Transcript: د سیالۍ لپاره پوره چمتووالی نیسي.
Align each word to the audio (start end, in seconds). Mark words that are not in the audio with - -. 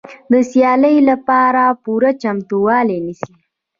د 0.31 0.33
سیالۍ 0.49 0.97
لپاره 1.09 1.63
پوره 1.83 2.11
چمتووالی 2.21 2.97
نیسي. 3.05 3.33